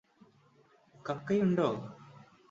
[1.05, 1.69] കക്കയുണ്ടോ?